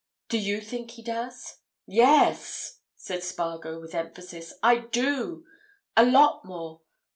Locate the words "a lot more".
5.95-6.81